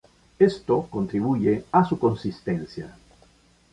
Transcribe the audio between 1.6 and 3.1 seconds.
a su consistencia.